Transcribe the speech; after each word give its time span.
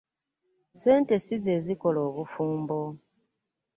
Ssente 0.71 1.15
si 1.25 1.35
ze 1.43 1.55
zikola 1.65 1.99
obufumbo. 2.09 2.79